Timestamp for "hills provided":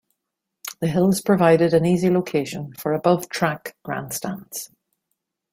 0.87-1.75